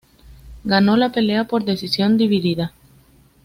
[0.63, 2.73] Ganó la pelea por decisión dividida.